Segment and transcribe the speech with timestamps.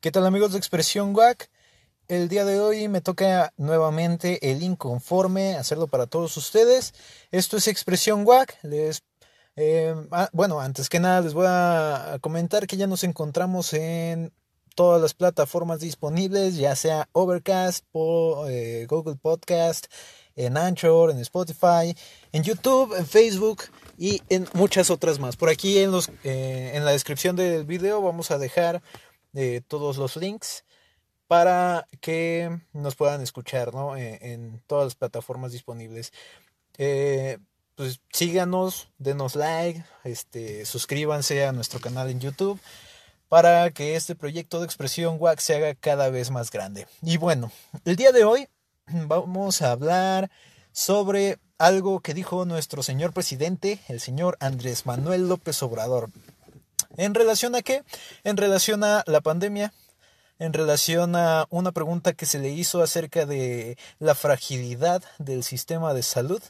[0.00, 1.50] ¿Qué tal amigos de Expresión WAC?
[2.08, 6.94] El día de hoy me toca nuevamente el inconforme, hacerlo para todos ustedes.
[7.30, 8.56] Esto es Expresión WAC.
[8.62, 9.02] Les,
[9.56, 14.32] eh, ah, bueno, antes que nada les voy a comentar que ya nos encontramos en
[14.74, 17.84] todas las plataformas disponibles, ya sea Overcast,
[18.48, 19.88] eh, Google Podcast,
[20.34, 21.94] en Anchor, en Spotify,
[22.32, 23.64] en YouTube, en Facebook
[23.98, 25.36] y en muchas otras más.
[25.36, 28.80] Por aquí en, los, eh, en la descripción del video vamos a dejar
[29.32, 30.64] de todos los links
[31.26, 33.96] para que nos puedan escuchar ¿no?
[33.96, 36.12] Eh, en, todas las plataformas disponibles.
[36.76, 37.38] Eh,
[37.76, 42.60] pues síganos, denos like, este, suscríbanse a nuestro canal en YouTube
[43.30, 46.88] para que este proyecto de expresión WAC se haga cada vez más grande.
[47.00, 47.52] Y bueno,
[47.84, 48.48] el día de hoy
[48.86, 50.30] vamos a hablar
[50.72, 56.10] sobre algo que dijo nuestro señor presidente, el señor Andrés Manuel López Obrador.
[57.00, 57.82] ¿En relación a qué?
[58.24, 59.72] En relación a la pandemia,
[60.38, 65.94] en relación a una pregunta que se le hizo acerca de la fragilidad del sistema
[65.94, 66.42] de salud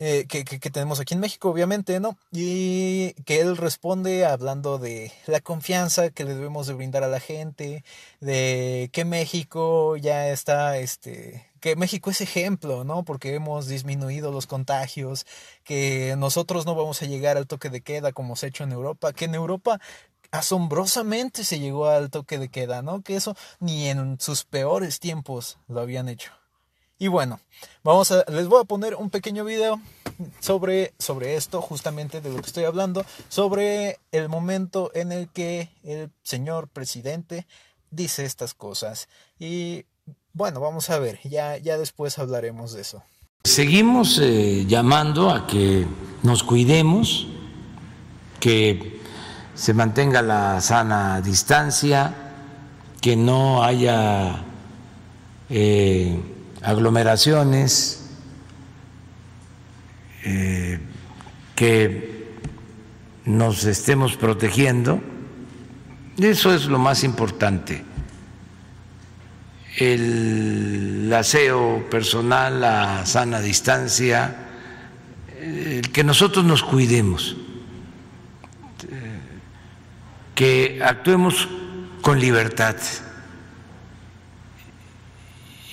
[0.00, 2.18] eh, que, tenemos aquí en México, obviamente, ¿no?
[2.30, 7.18] Y que él responde hablando de la confianza que le debemos de brindar a la
[7.18, 7.84] gente,
[8.20, 13.04] de que México ya está, este, que México es ejemplo, ¿no?
[13.04, 15.26] Porque hemos disminuido los contagios,
[15.64, 18.72] que nosotros no vamos a llegar al toque de queda como se ha hecho en
[18.72, 19.80] Europa, que en Europa
[20.30, 23.02] asombrosamente se llegó al toque de queda, ¿no?
[23.02, 26.32] Que eso ni en sus peores tiempos lo habían hecho.
[26.98, 27.40] Y bueno,
[27.84, 29.80] vamos a, les voy a poner un pequeño video
[30.40, 35.70] sobre, sobre esto, justamente de lo que estoy hablando, sobre el momento en el que
[35.84, 37.46] el señor presidente
[37.90, 39.08] dice estas cosas.
[39.38, 39.84] Y
[40.38, 43.02] bueno, vamos a ver, ya, ya después hablaremos de eso.
[43.44, 45.86] Seguimos eh, llamando a que
[46.22, 47.26] nos cuidemos,
[48.40, 49.00] que
[49.54, 52.14] se mantenga la sana distancia,
[53.02, 54.44] que no haya...
[55.50, 56.18] Eh,
[56.62, 58.10] aglomeraciones,
[60.24, 60.78] eh,
[61.54, 62.28] que
[63.24, 65.00] nos estemos protegiendo.
[66.18, 67.84] Eso es lo más importante.
[69.80, 74.48] El aseo personal, la sana distancia,
[75.40, 77.36] el que nosotros nos cuidemos,
[80.34, 81.48] que actuemos
[82.02, 82.76] con libertad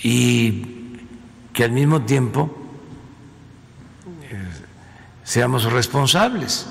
[0.03, 0.66] y
[1.53, 2.55] que al mismo tiempo
[4.29, 4.49] eh,
[5.23, 6.67] seamos responsables,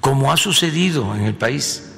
[0.00, 1.91] como ha sucedido en el país.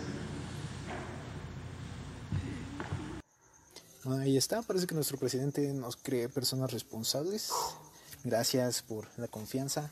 [4.06, 7.50] Ahí está, parece que nuestro presidente nos cree personas responsables.
[8.22, 9.90] Gracias por la confianza,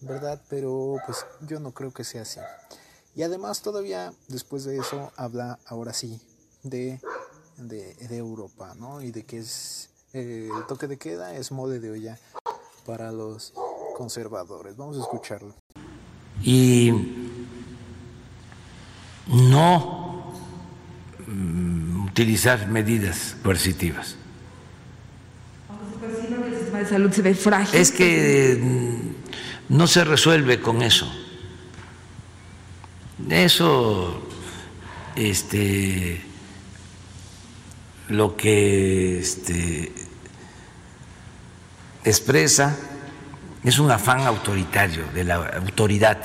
[0.00, 0.40] ¿verdad?
[0.50, 2.40] Pero pues yo no creo que sea así.
[3.16, 6.20] Y además todavía después de eso habla ahora sí
[6.62, 7.00] de,
[7.56, 9.00] de, Europa, ¿no?
[9.00, 12.18] Y de que es el toque de queda es mode de olla
[12.84, 13.54] para los
[13.96, 14.76] conservadores.
[14.76, 15.54] Vamos a escucharlo.
[16.42, 16.92] Y
[19.26, 20.32] no
[22.14, 24.14] utilizar medidas coercitivas.
[26.88, 27.80] salud se ve frágil.
[27.80, 31.10] Es que mm, no se resuelve con eso.
[33.28, 34.22] Eso,
[35.16, 36.22] este,
[38.10, 39.92] lo que este,
[42.04, 42.76] expresa
[43.64, 46.18] es un afán autoritario de la autoridad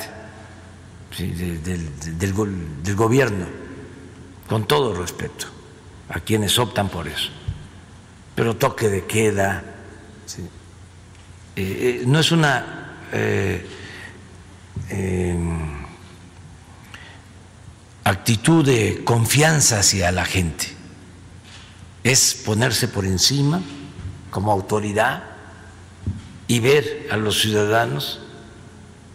[1.17, 2.33] del,
[2.95, 3.47] gobierno,
[4.47, 5.58] con todo respeto
[6.09, 7.29] a quienes optan por eso.
[8.35, 9.63] Pero toque de queda,
[11.55, 13.65] eh, eh, no es una eh,
[14.89, 15.85] em,
[18.03, 20.67] actitud de confianza hacia la gente,
[22.03, 23.61] es ponerse por encima
[24.31, 25.23] como autoridad
[26.47, 28.19] y ver a los ciudadanos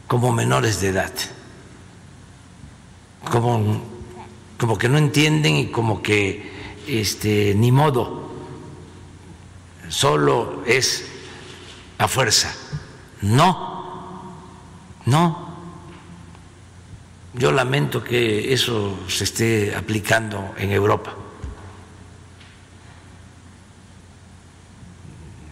[0.06, 1.12] como menores de edad,
[3.30, 3.82] como,
[4.58, 6.53] como que no entienden y como que
[6.86, 8.28] este, ni modo,
[9.88, 11.06] solo es
[11.98, 12.54] a fuerza.
[13.22, 14.34] No,
[15.06, 15.54] no.
[17.34, 21.14] Yo lamento que eso se esté aplicando en Europa.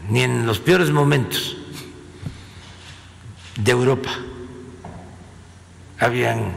[0.09, 1.57] Ni en los peores momentos
[3.57, 4.11] de Europa.
[5.99, 6.53] Habían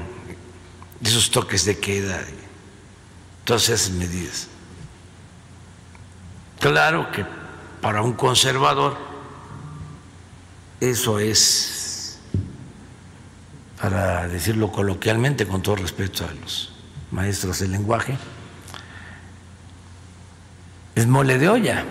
[1.03, 2.23] esos toques de queda,
[3.43, 4.47] todas esas medidas.
[6.65, 7.23] Claro que
[7.79, 8.97] para un conservador
[10.79, 12.17] eso es,
[13.79, 16.73] para decirlo coloquialmente, con todo respeto a los
[17.11, 18.17] maestros del lenguaje,
[20.95, 21.85] es mole de olla,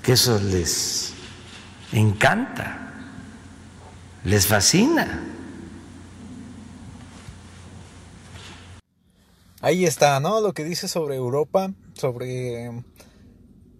[0.00, 1.12] que eso les
[1.90, 2.92] encanta,
[4.22, 5.24] les fascina.
[9.60, 10.40] Ahí está, ¿no?
[10.40, 12.84] Lo que dice sobre Europa, sobre,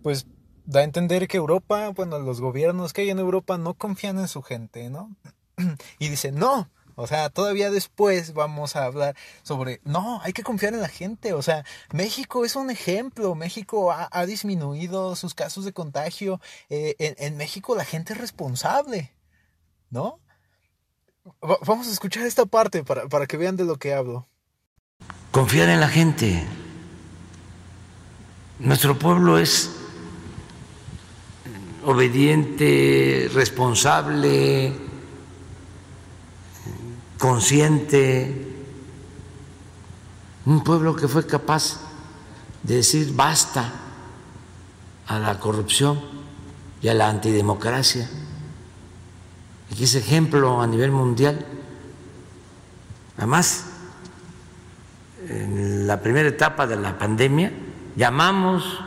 [0.02, 0.26] pues,
[0.64, 4.28] da a entender que Europa, bueno, los gobiernos que hay en Europa no confían en
[4.28, 5.16] su gente, ¿no?
[5.98, 10.74] Y dice, no, o sea, todavía después vamos a hablar sobre, no, hay que confiar
[10.74, 11.32] en la gente.
[11.32, 13.36] O sea, México es un ejemplo.
[13.36, 16.40] México ha, disminuido sus casos de contagio.
[16.70, 19.14] Eh, en, México la gente es responsable,
[19.90, 20.20] ¿no?
[21.66, 24.26] vamos a escuchar esta parte para, para que vean de lo que hablo.
[25.38, 26.44] Confiar en la gente.
[28.58, 29.70] Nuestro pueblo es
[31.84, 34.72] obediente, responsable,
[37.18, 38.52] consciente,
[40.44, 41.82] un pueblo que fue capaz
[42.64, 43.72] de decir basta
[45.06, 46.00] a la corrupción
[46.82, 48.10] y a la antidemocracia,
[49.70, 51.46] y que es ejemplo a nivel mundial.
[53.16, 53.77] Además,
[55.26, 57.52] en la primera etapa de la pandemia,
[57.96, 58.80] llamamos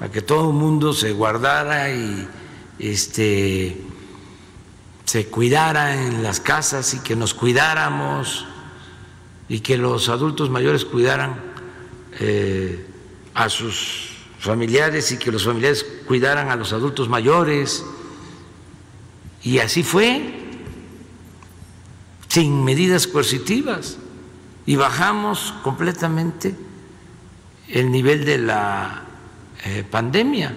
[0.00, 2.26] a que todo el mundo se guardara y
[2.78, 3.80] este,
[5.04, 8.46] se cuidara en las casas y que nos cuidáramos
[9.48, 11.40] y que los adultos mayores cuidaran
[12.20, 12.86] eh,
[13.34, 17.84] a sus familiares y que los familiares cuidaran a los adultos mayores.
[19.42, 20.34] Y así fue,
[22.28, 23.98] sin medidas coercitivas.
[24.68, 26.54] Y bajamos completamente
[27.68, 29.02] el nivel de la
[29.64, 30.54] eh, pandemia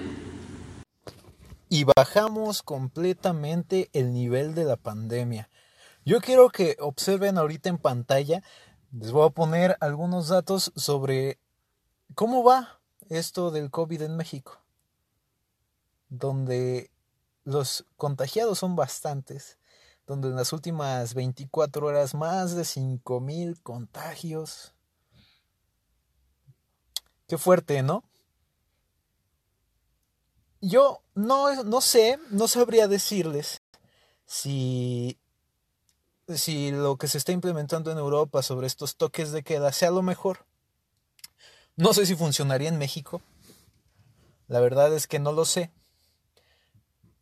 [1.69, 5.49] y bajamos completamente el nivel de la pandemia.
[6.03, 8.43] Yo quiero que observen ahorita en pantalla,
[8.91, 11.39] les voy a poner algunos datos sobre
[12.13, 14.59] cómo va esto del COVID en México,
[16.09, 16.91] donde
[17.45, 19.57] los contagiados son bastantes,
[20.11, 24.73] donde en las últimas 24 horas más de 5.000 contagios.
[27.29, 28.03] Qué fuerte, ¿no?
[30.59, 33.61] Yo no, no sé, no sabría decirles
[34.25, 35.17] si,
[36.27, 40.01] si lo que se está implementando en Europa sobre estos toques de queda sea lo
[40.01, 40.45] mejor.
[41.77, 43.21] No sé si funcionaría en México.
[44.49, 45.71] La verdad es que no lo sé.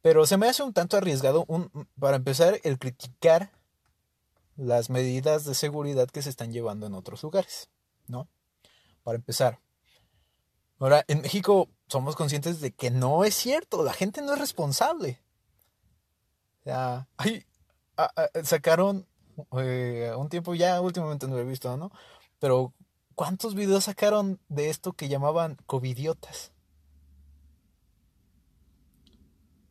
[0.01, 1.69] Pero se me hace un tanto arriesgado, un,
[1.99, 3.51] para empezar, el criticar
[4.55, 7.69] las medidas de seguridad que se están llevando en otros lugares,
[8.07, 8.27] ¿no?
[9.03, 9.59] Para empezar.
[10.79, 15.21] Ahora, en México somos conscientes de que no es cierto, la gente no es responsable.
[16.61, 17.07] O sea,
[18.43, 19.05] sacaron
[19.57, 21.91] eh, un tiempo ya, últimamente no lo he visto, ¿no?
[22.39, 22.73] Pero,
[23.15, 26.51] ¿cuántos videos sacaron de esto que llamaban covidiotas?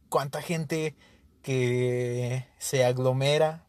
[0.09, 0.97] ¿Cuánta gente
[1.43, 3.67] que se aglomera?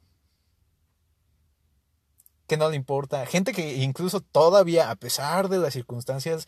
[2.48, 3.26] Que no le importa.
[3.26, 6.48] Gente que incluso todavía, a pesar de las circunstancias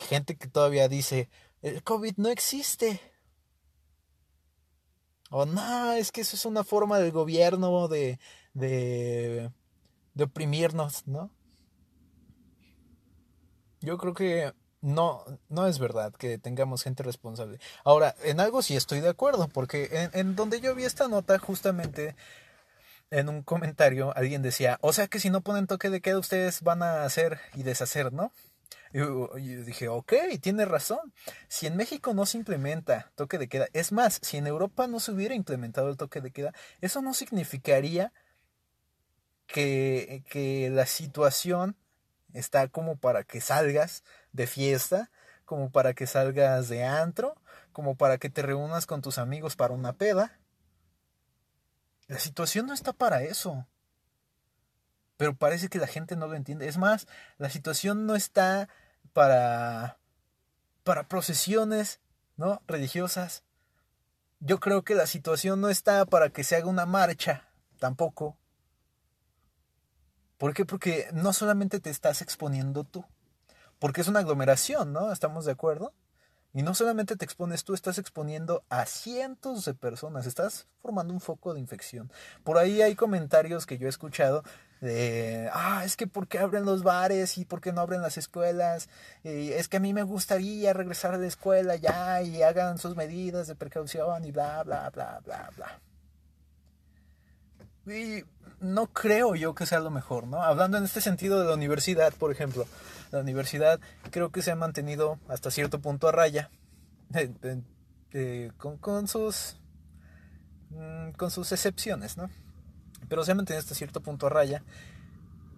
[0.00, 1.28] gente que todavía dice,
[1.62, 3.00] el COVID no existe.
[5.30, 8.18] O no, es que eso es una forma del gobierno de,
[8.52, 9.50] de,
[10.14, 11.30] de oprimirnos, ¿no?
[13.80, 17.58] Yo creo que no, no es verdad que tengamos gente responsable.
[17.84, 21.38] Ahora, en algo sí estoy de acuerdo, porque en, en, donde yo vi esta nota,
[21.38, 22.16] justamente
[23.10, 26.62] en un comentario, alguien decía, o sea que si no ponen toque de queda, ustedes
[26.62, 28.32] van a hacer y deshacer, ¿no?
[28.92, 31.12] Y yo dije, ok, tiene razón.
[31.48, 34.98] Si en México no se implementa toque de queda, es más, si en Europa no
[34.98, 38.12] se hubiera implementado el toque de queda, eso no significaría
[39.46, 41.76] que, que la situación
[42.32, 45.10] está como para que salgas de fiesta,
[45.44, 47.34] como para que salgas de antro,
[47.72, 50.38] como para que te reúnas con tus amigos para una peda.
[52.06, 53.66] La situación no está para eso
[55.20, 56.66] pero parece que la gente no lo entiende.
[56.66, 57.06] Es más,
[57.36, 58.70] la situación no está
[59.12, 59.98] para,
[60.82, 62.00] para procesiones
[62.38, 62.62] ¿no?
[62.66, 63.44] religiosas.
[64.38, 68.38] Yo creo que la situación no está para que se haga una marcha, tampoco.
[70.38, 70.64] ¿Por qué?
[70.64, 73.04] Porque no solamente te estás exponiendo tú,
[73.80, 75.10] porque es una aglomeración, ¿no?
[75.10, 75.92] ¿Estamos de acuerdo?
[76.52, 81.20] Y no solamente te expones tú, estás exponiendo a cientos de personas, estás formando un
[81.20, 82.10] foco de infección.
[82.42, 84.42] Por ahí hay comentarios que yo he escuchado
[84.80, 88.18] de, ah, es que ¿por qué abren los bares y por qué no abren las
[88.18, 88.88] escuelas?
[89.22, 93.46] Es que a mí me gustaría regresar a la escuela ya y hagan sus medidas
[93.46, 95.80] de precaución y bla, bla, bla, bla, bla.
[97.86, 98.24] Y
[98.60, 100.42] no creo yo que sea lo mejor, ¿no?
[100.42, 102.66] Hablando en este sentido de la universidad, por ejemplo,
[103.10, 106.50] la universidad creo que se ha mantenido hasta cierto punto a raya,
[108.58, 109.56] con, con, sus
[110.70, 112.30] mm, con sus excepciones, ¿no?
[113.08, 114.62] Pero se ha mantenido hasta cierto punto a raya.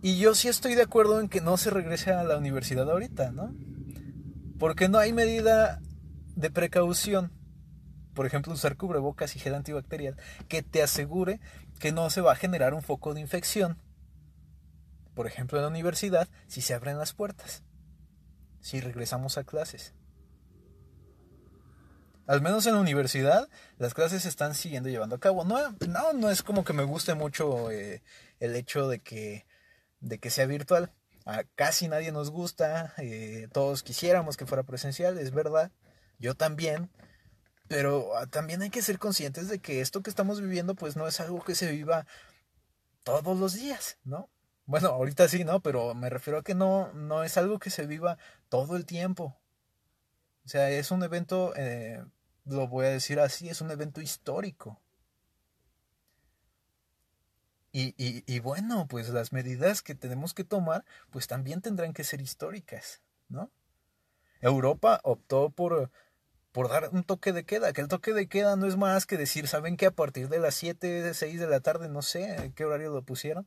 [0.01, 3.33] Y yo sí estoy de acuerdo en que no se regrese a la universidad ahorita,
[3.33, 3.55] ¿no?
[4.59, 5.81] Porque no hay medida
[6.35, 7.31] de precaución
[8.15, 10.17] por ejemplo, usar cubrebocas y gel antibacterial
[10.49, 11.41] que te asegure
[11.79, 13.79] que no se va a generar un foco de infección.
[15.15, 17.63] Por ejemplo, en la universidad, si se abren las puertas,
[18.61, 19.95] si regresamos a clases.
[22.27, 25.45] Al menos en la universidad, las clases se están siguiendo llevando a cabo.
[25.45, 28.03] No, no, no es como que me guste mucho eh,
[28.39, 29.45] el hecho de que,
[30.01, 30.93] de que sea virtual.
[31.25, 35.73] A casi nadie nos gusta, eh, todos quisiéramos que fuera presencial, es verdad.
[36.19, 36.91] Yo también,
[37.73, 41.09] pero ah, también hay que ser conscientes de que esto que estamos viviendo pues no
[41.09, 42.07] es algo que se viva
[43.03, 44.29] todos los días, ¿no?
[44.67, 45.61] Bueno, ahorita sí, ¿no?
[45.61, 48.19] Pero me refiero a que no, no es algo que se viva
[48.51, 49.41] todo el tiempo.
[50.45, 52.05] O sea, es un evento, eh,
[52.45, 54.79] lo voy a decir así, es un evento histórico.
[57.73, 62.05] Y, y, y, bueno, pues las medidas que tenemos que tomar, pues también tendrán que
[62.05, 63.01] ser históricas,
[63.31, 63.51] ¿no?
[64.43, 65.91] Europa optó por
[66.53, 69.17] por dar un toque de queda, que el toque de queda no es más que
[69.17, 72.65] decir, ¿saben que a partir de las 7, 6 de la tarde, no sé qué
[72.65, 73.47] horario lo pusieron,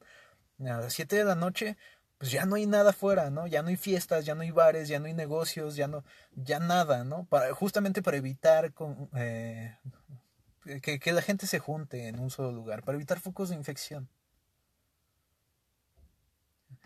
[0.59, 1.77] a las 7 de la noche,
[2.17, 3.45] pues ya no hay nada afuera, ¿no?
[3.45, 6.59] Ya no hay fiestas, ya no hay bares, ya no hay negocios, ya no, ya
[6.59, 7.25] nada, ¿no?
[7.25, 8.73] Para, justamente para evitar
[9.15, 9.77] eh,
[10.81, 14.09] que, que la gente se junte en un solo lugar, para evitar focos de infección.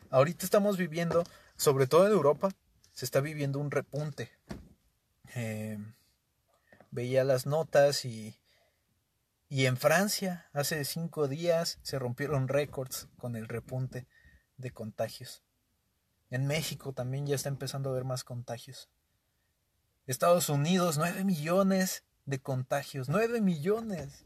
[0.10, 1.24] Ahorita estamos viviendo,
[1.56, 2.50] sobre todo en Europa,
[2.92, 4.32] se está viviendo un repunte.
[5.36, 5.78] Eh,
[6.92, 8.40] veía las notas y,
[9.48, 14.08] y en Francia hace cinco días se rompieron récords con el repunte
[14.58, 15.44] de contagios.
[16.30, 18.90] En México también ya está empezando a haber más contagios.
[20.06, 24.26] Estados Unidos, nueve millones de contagios, nueve millones.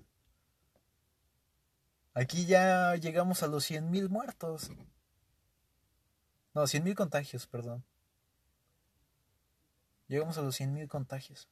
[2.14, 4.70] Aquí ya llegamos a los cien mil muertos.
[6.54, 7.84] No, cien mil contagios, perdón.
[10.08, 11.50] Llegamos a los cien mil contagios.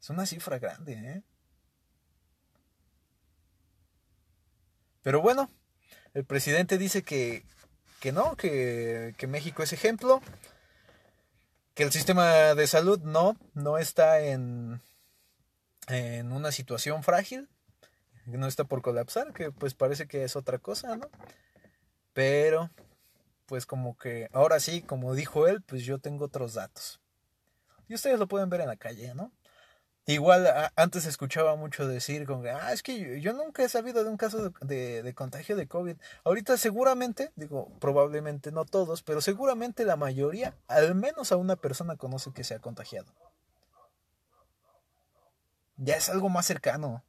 [0.00, 1.22] Es una cifra grande, ¿eh?
[5.02, 5.50] Pero bueno,
[6.14, 7.44] el presidente dice que,
[8.00, 10.20] que no, que, que México es ejemplo,
[11.74, 14.82] que el sistema de salud no, no está en,
[15.86, 17.48] en una situación frágil,
[18.26, 21.08] no está por colapsar, que pues parece que es otra cosa, ¿no?
[22.12, 22.70] Pero,
[23.46, 27.00] pues como que, ahora sí, como dijo él, pues yo tengo otros datos.
[27.88, 29.32] Y ustedes lo pueden ver en la calle, ¿no?
[30.08, 34.08] Igual antes escuchaba mucho decir con que, ah, es que yo, nunca he sabido de
[34.08, 35.96] un caso de, de, contagio de COVID.
[36.24, 41.96] Ahorita seguramente, digo, probablemente no todos, pero seguramente la mayoría, al menos a una persona
[41.96, 43.12] conoce que se ha contagiado.
[45.76, 47.04] Ya es algo más cercano.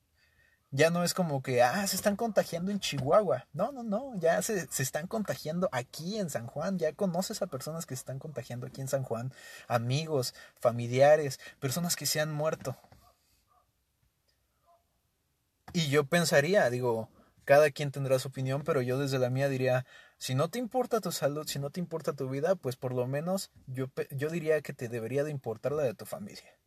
[0.72, 3.48] Ya no es como que, ah, se están contagiando en Chihuahua.
[3.54, 6.78] No, no, no, ya se, se están contagiando aquí en San Juan.
[6.78, 9.34] Ya conoces a personas que se están contagiando aquí en San Juan.
[9.68, 12.78] Amigos, familiares, personas que se han muerto.
[15.74, 17.10] Y yo pensaría, digo,
[17.46, 19.86] cada quien tendrá su opinión, pero yo desde la mía diría,
[20.18, 23.08] si no te importa tu salud, si no te importa tu vida, pues por lo
[23.08, 26.59] menos yo, yo diría que te debería de importar la de tu familia.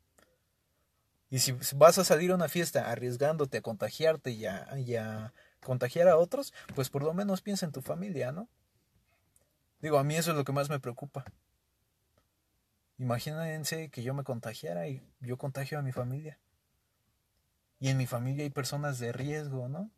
[1.33, 5.33] Y si vas a salir a una fiesta arriesgándote a contagiarte y a, y a
[5.65, 8.51] contagiar a otros, pues por lo menos piensa en tu familia, ¿no?
[9.81, 11.25] Digo, a mí eso es lo que más me preocupa.
[12.99, 16.39] Imagínense que yo me contagiara y yo contagio a mi familia.
[17.81, 19.91] Y en mi familia hay personas de riesgo, ¿no?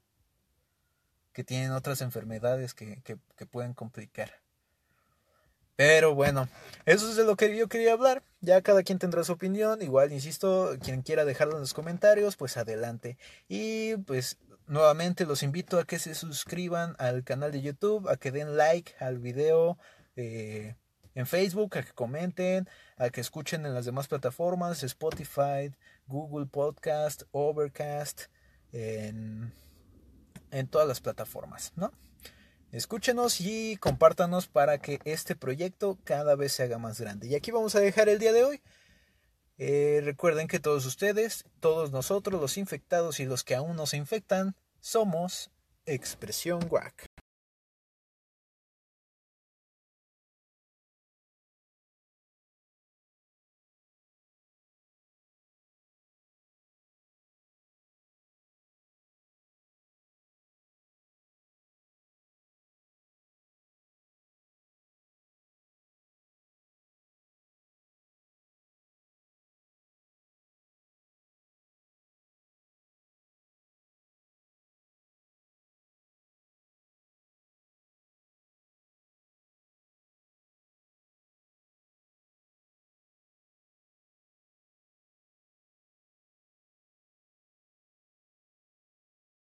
[1.33, 4.44] Que tienen otras enfermedades que, que, pueden complicar.
[5.77, 6.49] Pero bueno,
[6.87, 8.23] eso es de lo que yo quería hablar.
[8.41, 9.83] Ya cada quien tendrá su opinión.
[9.83, 13.19] Igual, insisto, quien quiera dejarlo en los comentarios, pues adelante.
[13.49, 18.31] Y pues nuevamente los invito a que se suscriban al canal de YouTube, a que
[18.31, 19.79] den like al video
[20.17, 20.77] eh,
[21.15, 25.73] en Facebook, a que comenten, a que escuchen en las demás plataformas, Spotify,
[26.07, 28.27] Google Podcast, Overcast,
[28.73, 29.53] en,
[30.51, 31.93] en todas las plataformas, ¿no?
[32.75, 37.29] Escúchenos y compártanos para que este proyecto cada vez se haga más grande.
[37.29, 38.63] Y aquí vamos a dejar el día de hoy.
[39.59, 43.97] Eh, recuerden que todos ustedes, todos nosotros, los infectados y los que aún no se
[43.97, 45.53] infectan, somos
[45.87, 47.14] Expresión WAC.